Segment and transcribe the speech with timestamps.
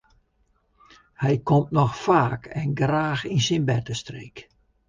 [1.23, 4.37] Hy komt noch faak en graach yn syn bertestreek.